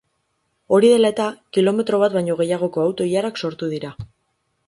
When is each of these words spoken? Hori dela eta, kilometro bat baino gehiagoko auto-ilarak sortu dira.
Hori 0.77 0.87
dela 0.93 1.11
eta, 1.13 1.25
kilometro 1.57 1.99
bat 2.03 2.17
baino 2.17 2.37
gehiagoko 2.41 2.83
auto-ilarak 2.87 3.41
sortu 3.45 3.69
dira. 3.75 3.93